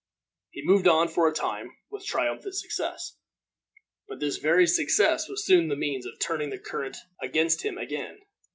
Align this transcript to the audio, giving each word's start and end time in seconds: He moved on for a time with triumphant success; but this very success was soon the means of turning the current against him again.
He 0.49 0.63
moved 0.65 0.87
on 0.87 1.09
for 1.09 1.27
a 1.27 1.31
time 1.31 1.77
with 1.91 2.07
triumphant 2.07 2.55
success; 2.55 3.17
but 4.07 4.19
this 4.19 4.37
very 4.37 4.65
success 4.65 5.29
was 5.29 5.45
soon 5.45 5.67
the 5.67 5.75
means 5.75 6.07
of 6.07 6.17
turning 6.17 6.49
the 6.49 6.57
current 6.57 6.97
against 7.21 7.61
him 7.61 7.77
again. 7.77 8.17